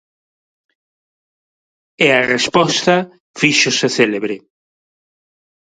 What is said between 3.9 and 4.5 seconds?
célebre.